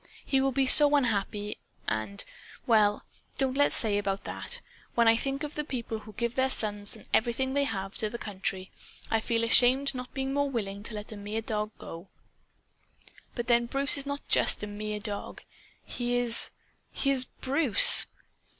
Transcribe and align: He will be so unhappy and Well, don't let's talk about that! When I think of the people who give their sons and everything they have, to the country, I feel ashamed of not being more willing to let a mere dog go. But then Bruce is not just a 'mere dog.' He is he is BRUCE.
He 0.25 0.41
will 0.41 0.51
be 0.51 0.65
so 0.65 0.95
unhappy 0.95 1.59
and 1.87 2.25
Well, 2.65 3.05
don't 3.37 3.55
let's 3.55 3.79
talk 3.83 3.91
about 3.91 4.23
that! 4.23 4.59
When 4.95 5.07
I 5.07 5.15
think 5.15 5.43
of 5.43 5.53
the 5.53 5.63
people 5.63 5.99
who 5.99 6.13
give 6.13 6.33
their 6.33 6.49
sons 6.49 6.95
and 6.95 7.05
everything 7.13 7.53
they 7.53 7.65
have, 7.65 7.95
to 7.97 8.09
the 8.09 8.17
country, 8.17 8.71
I 9.11 9.19
feel 9.19 9.43
ashamed 9.43 9.89
of 9.89 9.93
not 9.93 10.13
being 10.15 10.33
more 10.33 10.49
willing 10.49 10.81
to 10.85 10.95
let 10.95 11.11
a 11.11 11.15
mere 11.17 11.41
dog 11.43 11.69
go. 11.77 12.07
But 13.35 13.45
then 13.45 13.67
Bruce 13.67 13.95
is 13.95 14.07
not 14.07 14.27
just 14.27 14.63
a 14.63 14.65
'mere 14.65 14.99
dog.' 14.99 15.43
He 15.85 16.15
is 16.17 16.49
he 16.91 17.11
is 17.11 17.25
BRUCE. 17.25 18.07